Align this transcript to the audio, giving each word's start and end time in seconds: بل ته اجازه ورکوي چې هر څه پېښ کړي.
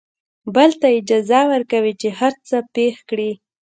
بل 0.55 0.69
ته 0.79 0.87
اجازه 0.99 1.39
ورکوي 1.51 1.93
چې 2.01 2.09
هر 2.19 2.33
څه 2.47 2.57
پېښ 2.75 2.95
کړي. 3.09 3.31